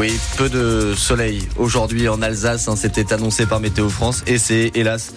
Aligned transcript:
Oui, 0.00 0.18
peu 0.38 0.48
de 0.48 0.94
soleil 0.96 1.46
aujourd'hui 1.58 2.08
en 2.08 2.22
Alsace, 2.22 2.68
hein, 2.68 2.74
c'était 2.74 3.12
annoncé 3.12 3.44
par 3.44 3.60
Météo 3.60 3.90
France 3.90 4.22
et 4.26 4.38
c'est 4.38 4.70
hélas 4.74 5.12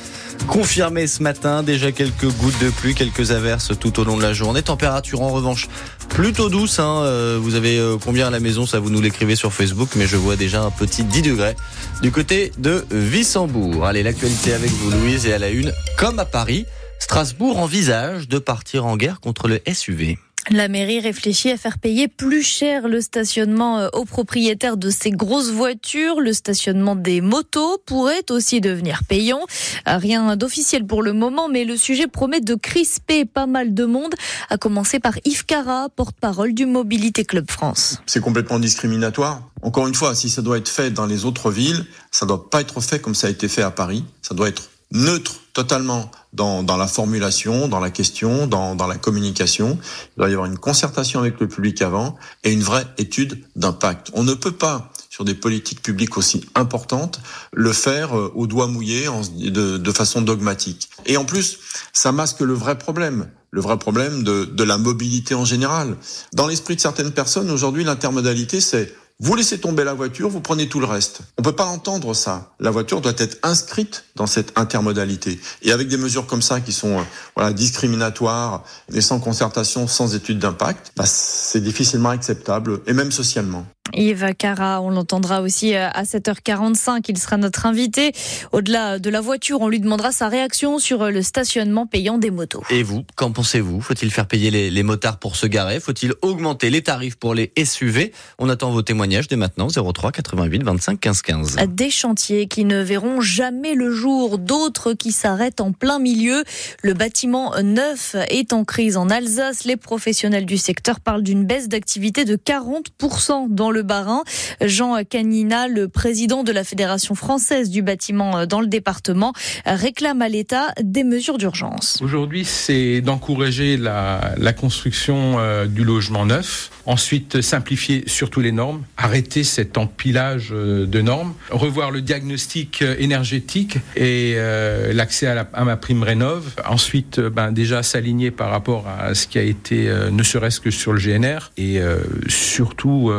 confirmé 0.45 1.07
ce 1.07 1.23
matin. 1.23 1.63
Déjà 1.63 1.93
quelques 1.93 2.27
gouttes 2.27 2.59
de 2.61 2.69
pluie, 2.69 2.93
quelques 2.93 3.31
averses 3.31 3.71
tout 3.79 3.97
au 4.01 4.03
long 4.03 4.17
de 4.17 4.21
la 4.21 4.33
journée. 4.33 4.61
Température 4.61 5.21
en 5.21 5.29
revanche 5.29 5.69
plutôt 6.09 6.49
douce. 6.49 6.79
Hein. 6.79 7.03
Euh, 7.03 7.39
vous 7.41 7.55
avez 7.55 7.79
euh, 7.79 7.95
combien 7.95 8.27
à 8.27 8.29
la 8.29 8.41
maison 8.41 8.65
Ça 8.65 8.81
vous 8.81 8.89
nous 8.89 8.99
l'écrivez 8.99 9.37
sur 9.37 9.53
Facebook, 9.53 9.91
mais 9.95 10.05
je 10.05 10.17
vois 10.17 10.35
déjà 10.35 10.61
un 10.61 10.71
petit 10.71 11.05
10 11.05 11.21
degrés 11.21 11.55
du 12.01 12.11
côté 12.11 12.51
de 12.57 12.83
Wissembourg. 12.91 13.85
Allez, 13.85 14.03
l'actualité 14.03 14.51
avec 14.51 14.69
vous 14.69 14.91
Louise 14.91 15.27
et 15.27 15.33
à 15.33 15.39
la 15.39 15.47
une, 15.47 15.71
comme 15.97 16.19
à 16.19 16.25
Paris, 16.25 16.65
Strasbourg 16.99 17.57
envisage 17.57 18.27
de 18.27 18.37
partir 18.37 18.85
en 18.85 18.97
guerre 18.97 19.21
contre 19.21 19.47
le 19.47 19.61
SUV. 19.65 20.17
La 20.49 20.67
mairie 20.67 20.99
réfléchit 20.99 21.51
à 21.51 21.57
faire 21.57 21.77
payer 21.77 22.09
plus 22.09 22.43
cher 22.43 22.89
le 22.89 22.99
stationnement 22.99 23.79
euh, 23.79 23.87
aux 23.93 24.03
propriétaires 24.03 24.75
de 24.75 24.89
ces 24.89 25.09
grosses 25.11 25.51
voitures. 25.51 26.19
Le 26.19 26.33
stationnement 26.33 26.97
des 26.97 27.21
motos 27.21 27.77
pourrait 27.85 28.25
aussi 28.29 28.59
devenir 28.59 29.03
payant. 29.07 29.39
Euh, 29.87 29.97
rien 29.97 30.35
d'officiel 30.35 30.85
pour 30.85 31.01
le 31.01 31.13
moment, 31.13 31.47
mais 31.47 31.63
le 31.63 31.77
sujet 31.77 32.07
promet 32.07 32.41
de 32.41 32.55
crisper 32.55 33.23
pas 33.23 33.45
mal 33.45 33.73
de 33.73 33.85
monde, 33.85 34.13
à 34.49 34.57
commencer 34.57 34.99
par 34.99 35.13
Yves 35.23 35.45
Cara, 35.45 35.87
porte-parole 35.95 36.53
du 36.53 36.65
Mobilité 36.65 37.23
Club 37.23 37.49
France. 37.49 37.99
C'est 38.05 38.21
complètement 38.21 38.59
discriminatoire. 38.59 39.41
Encore 39.61 39.87
une 39.87 39.95
fois, 39.95 40.13
si 40.13 40.29
ça 40.29 40.41
doit 40.41 40.57
être 40.57 40.69
fait 40.69 40.91
dans 40.91 41.05
les 41.05 41.23
autres 41.23 41.51
villes, 41.51 41.85
ça 42.11 42.25
ne 42.25 42.29
doit 42.29 42.49
pas 42.49 42.59
être 42.59 42.81
fait 42.81 42.99
comme 42.99 43.15
ça 43.15 43.27
a 43.27 43.29
été 43.29 43.47
fait 43.47 43.61
à 43.61 43.71
Paris. 43.71 44.03
Ça 44.21 44.35
doit 44.35 44.49
être 44.49 44.69
neutre 44.91 45.35
totalement 45.53 46.11
dans, 46.33 46.63
dans 46.63 46.77
la 46.77 46.87
formulation, 46.87 47.67
dans 47.67 47.79
la 47.79 47.89
question, 47.89 48.47
dans, 48.47 48.75
dans 48.75 48.87
la 48.87 48.97
communication. 48.97 49.77
Il 49.81 50.19
doit 50.19 50.29
y 50.29 50.33
avoir 50.33 50.47
une 50.47 50.57
concertation 50.57 51.19
avec 51.19 51.39
le 51.39 51.47
public 51.47 51.81
avant 51.81 52.15
et 52.43 52.51
une 52.51 52.63
vraie 52.63 52.85
étude 52.97 53.43
d'impact. 53.55 54.11
On 54.13 54.23
ne 54.23 54.33
peut 54.33 54.51
pas 54.51 54.91
sur 55.09 55.25
des 55.25 55.35
politiques 55.35 55.83
publiques 55.83 56.17
aussi 56.17 56.43
importantes, 56.55 57.19
le 57.51 57.71
faire 57.71 58.17
euh, 58.17 58.31
au 58.33 58.47
doigt 58.47 58.65
mouillé 58.65 59.07
de, 59.35 59.91
façon 59.91 60.21
dogmatique. 60.21 60.89
Et 61.05 61.17
en 61.17 61.25
plus, 61.25 61.59
ça 61.93 62.11
masque 62.11 62.39
le 62.39 62.53
vrai 62.53 62.77
problème 62.77 63.27
le 63.51 63.61
vrai 63.61 63.77
problème 63.77 64.23
de, 64.23 64.45
de 64.45 64.63
la 64.63 64.79
mobilité 64.79 65.35
en 65.35 65.45
général. 65.45 65.95
Dans 66.33 66.47
l'esprit 66.47 66.75
de 66.75 66.81
certaines 66.81 67.11
personnes, 67.11 67.51
aujourd'hui, 67.51 67.83
l'intermodalité, 67.83 68.59
c'est 68.59 68.91
vous 69.19 69.35
laissez 69.35 69.59
tomber 69.59 69.83
la 69.83 69.93
voiture, 69.93 70.29
vous 70.29 70.41
prenez 70.41 70.67
tout 70.67 70.79
le 70.79 70.85
reste. 70.85 71.21
On 71.37 71.43
peut 71.43 71.55
pas 71.55 71.65
entendre 71.65 72.13
ça. 72.13 72.53
La 72.59 72.71
voiture 72.71 72.99
doit 72.99 73.13
être 73.17 73.37
inscrite 73.43 74.05
dans 74.15 74.27
cette 74.27 74.57
intermodalité. 74.57 75.39
Et 75.61 75.71
avec 75.71 75.87
des 75.87 75.97
mesures 75.97 76.27
comme 76.27 76.41
ça 76.41 76.59
qui 76.59 76.73
sont 76.73 76.99
euh, 76.99 77.03
voilà 77.35 77.53
discriminatoires 77.53 78.63
et 78.91 79.01
sans 79.01 79.19
concertation, 79.19 79.87
sans 79.87 80.15
étude 80.15 80.39
d'impact, 80.39 80.91
bah, 80.97 81.05
c'est 81.05 81.61
difficilement 81.61 82.09
acceptable 82.09 82.81
et 82.87 82.93
même 82.93 83.11
socialement. 83.11 83.65
Yves 83.95 84.33
Cara, 84.37 84.81
on 84.81 84.89
l'entendra 84.89 85.41
aussi 85.41 85.75
euh, 85.75 85.89
à 85.89 86.03
7h45. 86.03 87.05
Il 87.09 87.17
sera 87.17 87.37
notre 87.37 87.65
invité. 87.65 88.11
Au-delà 88.51 88.99
de 88.99 89.09
la 89.09 89.21
voiture, 89.21 89.61
on 89.61 89.67
lui 89.67 89.79
demandera 89.79 90.11
sa 90.11 90.27
réaction 90.27 90.79
sur 90.79 91.03
euh, 91.03 91.09
le 91.11 91.21
stationnement 91.21 91.85
payant 91.85 92.17
des 92.17 92.31
motos. 92.31 92.63
Et 92.69 92.83
vous, 92.83 93.03
qu'en 93.15 93.31
pensez-vous? 93.31 93.81
Faut-il 93.81 94.11
faire 94.11 94.27
payer 94.27 94.51
les, 94.51 94.69
les, 94.69 94.83
motards 94.83 95.19
pour 95.19 95.35
se 95.35 95.45
garer? 95.45 95.79
Faut-il 95.79 96.13
augmenter 96.21 96.69
les 96.69 96.81
tarifs 96.81 97.15
pour 97.15 97.33
les 97.35 97.51
SUV 97.63 98.11
On 98.39 98.49
attend 98.49 98.71
vos 98.71 98.81
témoignages 98.81 99.27
dès 99.27 99.35
maintenant 99.35 99.67
03 99.67 100.11
88 100.11 100.63
25 100.63 100.99
15 100.99 101.21
15. 101.21 101.55
Des 101.67 101.89
chantiers 101.89 102.47
qui 102.47 102.65
ne 102.65 102.81
verront 102.81 103.21
jamais 103.21 103.75
le 103.75 103.91
jour, 103.91 104.37
d'autres 104.37 104.93
qui 104.93 105.11
s'arrêtent 105.11 105.61
en 105.61 105.71
plein 105.71 105.99
milieu. 105.99 106.43
Le 106.81 106.93
bâtiment 106.93 107.53
neuf 107.61 108.15
est 108.29 108.53
en 108.53 108.63
crise 108.65 108.97
en 108.97 109.09
Alsace. 109.09 109.65
Les 109.65 109.77
professionnels 109.77 110.45
du 110.45 110.57
secteur 110.57 110.99
parlent 110.99 111.23
d'une 111.23 111.45
baisse 111.45 111.69
d'activité 111.69 112.25
de 112.25 112.35
40% 112.35 113.47
dans 113.49 113.71
le 113.71 113.82
Barin. 113.83 114.23
Jean 114.61 115.03
Canina, 115.03 115.67
le 115.67 115.87
président 115.87 116.43
de 116.43 116.51
la 116.51 116.63
Fédération 116.63 117.15
française 117.15 117.69
du 117.69 117.81
bâtiment 117.81 118.45
dans 118.45 118.61
le 118.61 118.67
département, 118.67 119.33
réclame 119.65 120.21
à 120.21 120.29
l'État 120.29 120.67
des 120.81 121.03
mesures 121.03 121.37
d'urgence. 121.37 121.99
Aujourd'hui, 122.01 122.45
c'est 122.45 123.01
d'encourager 123.01 123.77
la, 123.77 124.53
construction 124.57 125.35
euh, 125.39 125.65
du 125.65 125.83
logement 125.83 126.25
neuf, 126.25 126.69
ensuite 126.85 127.41
simplifier 127.41 128.03
surtout 128.07 128.39
les 128.39 128.51
normes, 128.51 128.83
arrêter 128.97 129.43
cet 129.43 129.77
empilage 129.77 130.49
euh, 130.51 130.85
de 130.85 131.01
normes, 131.01 131.33
revoir 131.49 131.91
le 131.91 132.01
diagnostic 132.01 132.81
euh, 132.81 132.95
énergétique 132.99 133.77
et 133.95 134.33
euh, 134.35 134.93
l'accès 134.93 135.27
à, 135.27 135.63
ma 135.63 135.77
prime 135.77 136.03
rénov, 136.03 136.55
ensuite 136.65 137.19
ben, 137.19 137.51
déjà 137.51 137.83
s'aligner 137.83 138.31
par 138.31 138.49
rapport 138.49 138.87
à 138.87 139.13
ce 139.15 139.27
qui 139.27 139.37
a 139.37 139.41
été 139.41 139.89
euh, 139.89 140.09
ne 140.09 140.23
serait-ce 140.23 140.59
que 140.59 140.71
sur 140.71 140.93
le 140.93 140.99
GNR 140.99 141.51
et 141.57 141.79
euh, 141.79 141.99
surtout 142.27 143.11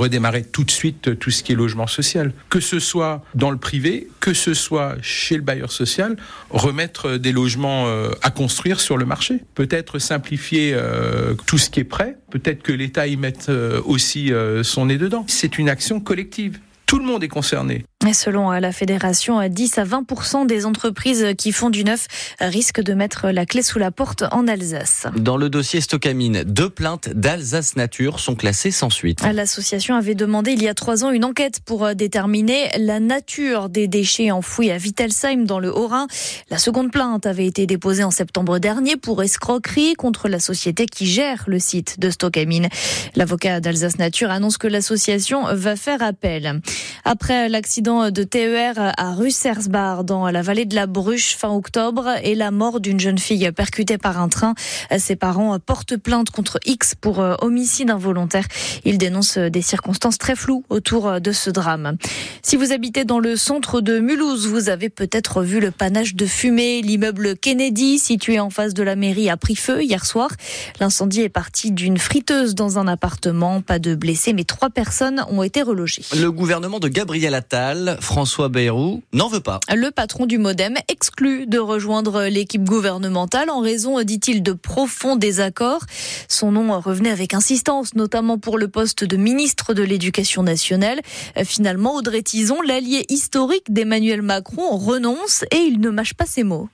redémarrer 0.00 0.42
tout 0.42 0.64
de 0.64 0.70
suite 0.70 1.18
tout 1.18 1.30
ce 1.30 1.42
qui 1.42 1.52
est 1.52 1.54
logement 1.54 1.86
social. 1.86 2.32
Que 2.48 2.60
ce 2.60 2.78
soit 2.78 3.24
dans 3.34 3.50
le 3.50 3.56
privé, 3.56 4.08
que 4.20 4.34
ce 4.34 4.54
soit 4.54 4.96
chez 5.02 5.36
le 5.36 5.42
bailleur 5.42 5.72
social, 5.72 6.16
remettre 6.50 7.16
des 7.16 7.32
logements 7.32 7.86
euh, 7.86 8.10
à 8.22 8.30
construire 8.30 8.80
sur 8.80 8.96
le 8.96 9.04
marché. 9.04 9.42
Peut-être 9.54 9.98
simplifier 9.98 10.72
euh, 10.74 11.34
tout 11.46 11.58
ce 11.58 11.70
qui 11.70 11.80
est 11.80 11.84
prêt. 11.84 12.16
Peut-être 12.30 12.62
que 12.62 12.72
l'État 12.72 13.06
y 13.06 13.16
mette 13.16 13.48
euh, 13.48 13.80
aussi 13.84 14.32
son 14.62 14.86
nez 14.86 14.98
dedans. 14.98 15.24
C'est 15.28 15.58
une 15.58 15.68
action 15.68 16.00
collective. 16.00 16.58
Tout 16.86 16.98
le 16.98 17.04
monde 17.04 17.22
est 17.22 17.28
concerné. 17.28 17.84
Et 18.08 18.14
selon 18.14 18.50
la 18.50 18.72
fédération, 18.72 19.46
10 19.46 19.76
à 19.76 19.84
20% 19.84 20.46
des 20.46 20.64
entreprises 20.64 21.34
qui 21.36 21.52
font 21.52 21.68
du 21.68 21.84
neuf 21.84 22.06
risquent 22.40 22.80
de 22.80 22.94
mettre 22.94 23.28
la 23.28 23.44
clé 23.44 23.62
sous 23.62 23.78
la 23.78 23.90
porte 23.90 24.24
en 24.32 24.48
Alsace. 24.48 25.06
Dans 25.16 25.36
le 25.36 25.50
dossier 25.50 25.82
Stocamine, 25.82 26.42
deux 26.44 26.70
plaintes 26.70 27.10
d'Alsace 27.10 27.76
Nature 27.76 28.18
sont 28.18 28.36
classées 28.36 28.70
sans 28.70 28.88
suite. 28.88 29.22
L'association 29.30 29.96
avait 29.96 30.14
demandé 30.14 30.52
il 30.52 30.62
y 30.62 30.68
a 30.68 30.72
trois 30.72 31.04
ans 31.04 31.10
une 31.10 31.26
enquête 31.26 31.60
pour 31.60 31.94
déterminer 31.94 32.70
la 32.78 33.00
nature 33.00 33.68
des 33.68 33.86
déchets 33.86 34.30
enfouis 34.30 34.70
à 34.70 34.78
Wittelsheim 34.78 35.44
dans 35.44 35.58
le 35.58 35.70
Haut-Rhin. 35.70 36.06
La 36.48 36.56
seconde 36.56 36.90
plainte 36.90 37.26
avait 37.26 37.46
été 37.46 37.66
déposée 37.66 38.02
en 38.02 38.10
septembre 38.10 38.58
dernier 38.58 38.96
pour 38.96 39.22
escroquerie 39.22 39.92
contre 39.92 40.30
la 40.30 40.40
société 40.40 40.86
qui 40.86 41.04
gère 41.04 41.44
le 41.46 41.58
site 41.58 42.00
de 42.00 42.08
Stocamine. 42.08 42.70
L'avocat 43.14 43.60
d'Alsace 43.60 43.98
Nature 43.98 44.30
annonce 44.30 44.56
que 44.56 44.68
l'association 44.68 45.44
va 45.52 45.76
faire 45.76 46.02
appel. 46.02 46.62
Après 47.04 47.50
l'accident 47.50 47.89
de 47.90 48.22
TER 48.22 48.92
à 48.96 49.14
Russersbach 49.14 50.04
dans 50.04 50.30
la 50.30 50.42
vallée 50.42 50.64
de 50.64 50.76
la 50.76 50.86
Bruche 50.86 51.36
fin 51.36 51.50
octobre 51.50 52.08
et 52.22 52.36
la 52.36 52.52
mort 52.52 52.78
d'une 52.78 53.00
jeune 53.00 53.18
fille 53.18 53.50
percutée 53.50 53.98
par 53.98 54.20
un 54.20 54.28
train. 54.28 54.54
Ses 54.96 55.16
parents 55.16 55.58
portent 55.58 55.96
plainte 55.96 56.30
contre 56.30 56.60
X 56.66 56.94
pour 56.94 57.18
homicide 57.18 57.90
involontaire. 57.90 58.46
Ils 58.84 58.96
dénoncent 58.96 59.38
des 59.38 59.62
circonstances 59.62 60.18
très 60.18 60.36
floues 60.36 60.64
autour 60.68 61.20
de 61.20 61.32
ce 61.32 61.50
drame. 61.50 61.96
Si 62.42 62.54
vous 62.54 62.72
habitez 62.72 63.04
dans 63.04 63.18
le 63.18 63.36
centre 63.36 63.80
de 63.80 63.98
Mulhouse, 63.98 64.46
vous 64.46 64.68
avez 64.68 64.88
peut-être 64.88 65.42
vu 65.42 65.58
le 65.58 65.72
panache 65.72 66.14
de 66.14 66.26
fumée. 66.26 66.82
L'immeuble 66.82 67.36
Kennedy, 67.36 67.98
situé 67.98 68.38
en 68.38 68.50
face 68.50 68.72
de 68.72 68.84
la 68.84 68.94
mairie, 68.94 69.30
a 69.30 69.36
pris 69.36 69.56
feu 69.56 69.82
hier 69.82 70.06
soir. 70.06 70.30
L'incendie 70.78 71.22
est 71.22 71.28
parti 71.28 71.72
d'une 71.72 71.98
friteuse 71.98 72.54
dans 72.54 72.78
un 72.78 72.86
appartement. 72.86 73.62
Pas 73.62 73.80
de 73.80 73.96
blessés, 73.96 74.32
mais 74.32 74.44
trois 74.44 74.70
personnes 74.70 75.24
ont 75.28 75.42
été 75.42 75.62
relogées. 75.62 76.04
Le 76.16 76.30
gouvernement 76.30 76.78
de 76.78 76.88
Gabriel 76.88 77.34
Attal 77.34 77.79
François 78.00 78.48
Bayrou 78.48 79.02
n'en 79.12 79.28
veut 79.28 79.40
pas. 79.40 79.60
Le 79.74 79.90
patron 79.90 80.26
du 80.26 80.38
Modem 80.38 80.76
exclut 80.88 81.46
de 81.46 81.58
rejoindre 81.58 82.24
l'équipe 82.24 82.64
gouvernementale 82.64 83.50
en 83.50 83.60
raison, 83.60 84.02
dit-il, 84.02 84.42
de 84.42 84.52
profonds 84.52 85.16
désaccords. 85.16 85.84
Son 86.28 86.52
nom 86.52 86.78
revenait 86.80 87.10
avec 87.10 87.34
insistance, 87.34 87.94
notamment 87.94 88.38
pour 88.38 88.58
le 88.58 88.68
poste 88.68 89.04
de 89.04 89.16
ministre 89.16 89.74
de 89.74 89.82
l'Éducation 89.82 90.42
nationale. 90.42 91.00
Finalement, 91.44 91.94
Audrey 91.94 92.22
Tison, 92.22 92.60
l'allié 92.62 93.04
historique 93.08 93.72
d'Emmanuel 93.72 94.22
Macron, 94.22 94.76
renonce 94.76 95.44
et 95.50 95.58
il 95.58 95.80
ne 95.80 95.90
mâche 95.90 96.14
pas 96.14 96.26
ses 96.26 96.42
mots. 96.42 96.68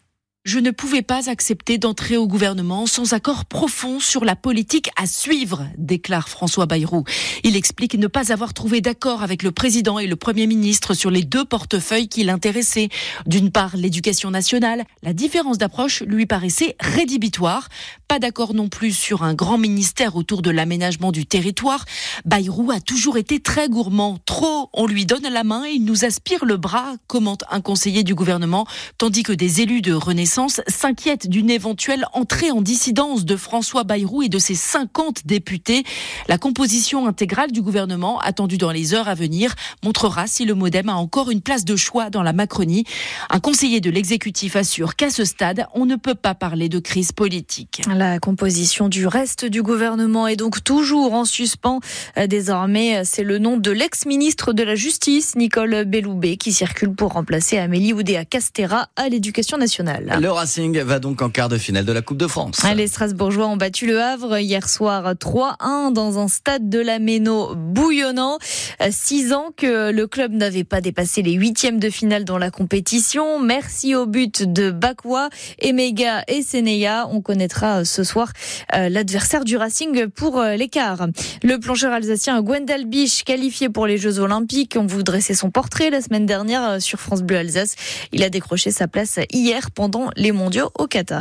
Je 0.46 0.60
ne 0.60 0.70
pouvais 0.70 1.02
pas 1.02 1.28
accepter 1.28 1.76
d'entrer 1.76 2.16
au 2.16 2.28
gouvernement 2.28 2.87
sans 2.87 3.14
accord 3.14 3.46
profond 3.46 3.98
sur 3.98 4.25
la 4.25 4.37
politique 4.37 4.90
à 4.94 5.04
suivre, 5.04 5.66
déclare 5.76 6.28
François 6.28 6.66
Bayrou. 6.66 7.02
Il 7.43 7.56
explique 7.56 7.94
ne 7.94 8.06
pas 8.06 8.32
avoir 8.32 8.54
trouvé 8.54 8.81
d'accord 8.81 9.25
avec 9.25 9.43
le 9.43 9.50
président 9.50 9.98
et 9.98 10.06
le 10.06 10.14
premier 10.14 10.46
ministre 10.46 10.94
sur 10.94 11.10
les 11.10 11.25
deux 11.25 11.44
portefeuilles 11.44 12.06
qui 12.06 12.22
l'intéressaient. 12.22 12.90
D'une 13.26 13.50
part, 13.50 13.76
l'éducation 13.76 14.31
nationale. 14.31 14.84
La 15.02 15.12
différence 15.12 15.58
d'approche 15.58 16.02
lui 16.02 16.26
paraissait 16.26 16.76
rédhibitoire. 16.78 17.69
Pas 18.06 18.20
d'accord 18.20 18.54
non 18.54 18.69
plus 18.69 18.96
sur 18.96 19.25
un 19.25 19.34
grand 19.34 19.58
ministère 19.58 20.14
autour 20.14 20.42
de 20.42 20.50
l'aménagement 20.50 21.10
du 21.10 21.26
territoire. 21.26 21.84
Bayrou 22.25 22.70
a 22.70 22.78
toujours 22.78 23.16
été 23.16 23.40
très 23.40 23.69
gourmand. 23.69 24.19
Trop, 24.26 24.70
on 24.75 24.87
lui 24.87 25.06
donne 25.06 25.26
la 25.28 25.42
main 25.42 25.64
et 25.64 25.72
il 25.72 25.84
nous 25.84 26.04
aspire 26.04 26.44
le 26.44 26.56
bras, 26.56 26.94
commente 27.08 27.42
un 27.50 27.60
conseiller 27.60 28.04
du 28.04 28.14
gouvernement, 28.14 28.64
tandis 28.96 29.25
que 29.25 29.32
des 29.32 29.60
élus 29.60 29.82
de 29.82 29.92
Renaissance 29.92 30.36
s'inquiètent 30.69 31.29
d'une 31.29 31.50
éventuelle 31.50 32.05
entrée 32.12 32.50
en 32.50 32.61
dissidence 32.61 33.25
de 33.25 33.37
François 33.37 33.85
Bayrou 33.85 34.23
et 34.23 34.29
de 34.29 34.38
ses 34.38 34.55
50 34.55 35.27
députés. 35.27 35.85
La 36.29 36.38
composition 36.38 37.06
intégrale 37.06 37.53
du 37.53 37.62
gouvernement, 37.62 38.19
attendue 38.21 38.59
dans 38.59 38.71
les 38.71 38.94
heures 38.94 39.09
à 39.09 39.15
venir, 39.15 39.55
montrera 39.83 40.27
si 40.27 40.44
le 40.44 40.55
modem 40.55 40.88
a 40.88 40.94
encore 40.94 41.31
une 41.31 41.41
place 41.41 41.65
de 41.65 41.77
choix 41.77 42.11
dans 42.11 42.23
la 42.23 42.33
Macronie. 42.33 42.85
Un 43.31 43.41
conseiller 43.41 43.81
de 43.81 43.91
l'exécutif 43.91 44.56
assure 44.56 44.94
qu'à 44.97 45.11
ce 45.11 45.25
stade, 45.25 45.67
on 45.75 45.87
ne 45.87 45.97
peut 45.97 46.15
pas 46.15 46.35
parler 46.35 46.69
de 46.69 46.79
crise 46.79 47.12
politique. 47.12 47.83
La 47.93 48.19
composition 48.19 48.88
du 48.88 49.06
reste 49.06 49.44
du 49.44 49.62
gouvernement 49.62 50.27
est 50.27 50.37
donc 50.37 50.62
toujours 50.62 51.15
en 51.15 51.25
suspens. 51.25 51.81
Désormais, 52.29 53.05
c'est 53.05 53.25
le 53.25 53.38
nom 53.38 53.56
de 53.56 53.71
l'ex-ministre 53.71 54.53
de 54.53 54.62
la 54.62 54.75
Justice, 54.75 55.35
Nicole 55.37 55.85
Belloubet, 55.85 56.37
qui 56.37 56.53
circule 56.53 56.94
pour 56.94 57.12
remplacer 57.12 57.59
Amélie 57.59 57.93
Oudéa 57.93 58.25
Castera 58.25 58.88
à 58.97 59.09
l'éducation 59.09 59.56
nationale. 59.56 60.19
Le 60.21 60.25
Racing 60.28 60.81
va 60.81 60.99
donc 60.99 61.23
en 61.23 61.31
quart 61.31 61.49
de 61.49 61.58
finale 61.58 61.84
de 61.84 61.93
la 61.93 62.02
Coupe 62.02 62.19
de 62.19 62.26
France. 62.26 62.58
Les 62.75 62.87
Strasbourgeois 62.87 63.46
ont 63.46 63.56
battu 63.56 63.87
le 63.87 64.00
Havre 64.00 64.38
hier 64.38 64.69
soir 64.69 65.14
3-1 65.14 65.93
dans 65.93 66.19
un 66.19 66.28
stade 66.28 66.69
de 66.69 66.78
la 66.78 66.99
Méno 66.99 67.55
bouillonnant. 67.55 68.38
Euh, 68.82 68.88
six 68.90 69.32
ans 69.32 69.50
que 69.56 69.90
le 69.90 70.06
club 70.06 70.32
n'avait 70.32 70.64
pas 70.64 70.81
dépassé 70.81 71.23
les 71.23 71.32
huitièmes 71.32 71.78
de 71.78 71.90
finale 71.90 72.25
dans 72.25 72.38
la 72.38 72.50
compétition. 72.50 73.38
Merci 73.40 73.94
au 73.94 74.06
but 74.06 74.43
de 74.43 74.70
Bakwa, 74.70 75.28
Emega 75.61 76.25
et 76.28 76.43
Seneya. 76.43 77.08
On 77.11 77.20
connaîtra 77.20 77.84
ce 77.84 78.05
soir 78.05 78.32
euh, 78.75 78.88
l'adversaire 78.88 79.44
du 79.44 79.56
Racing 79.56 80.08
pour 80.08 80.38
euh, 80.38 80.56
l'écart. 80.56 81.06
Le 81.43 81.58
plongeur 81.58 81.93
alsacien 81.93 82.40
Gwendal 82.43 82.87
Biche, 82.87 83.25
qualifié 83.25 83.69
pour 83.69 83.87
les 83.87 83.99
Jeux 83.99 84.19
Olympiques, 84.19 84.76
on 84.78 84.87
vous 84.87 85.02
dressait 85.02 85.34
son 85.34 85.50
portrait 85.50 85.90
la 85.90 86.00
semaine 86.00 86.26
dernière 86.26 86.69
euh, 86.69 86.81
sur 86.81 87.00
France 87.00 87.23
Bleu 87.23 87.38
Alsace. 87.38 87.76
Il 88.12 88.23
a 88.23 88.31
décroché 88.31 88.70
sa 88.70 88.88
place 88.88 89.19
hier 89.32 89.70
pendant 89.70 90.11
les 90.17 90.32
mondiaux 90.32 90.70
au 90.78 90.87
Qatar. 90.87 91.14